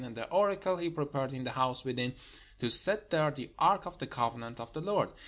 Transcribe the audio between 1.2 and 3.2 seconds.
in the house within, to set